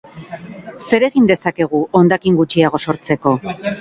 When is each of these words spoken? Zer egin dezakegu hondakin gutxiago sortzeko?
Zer 0.85 1.05
egin 1.09 1.29
dezakegu 1.31 1.81
hondakin 1.99 2.41
gutxiago 2.41 2.81
sortzeko? 2.87 3.35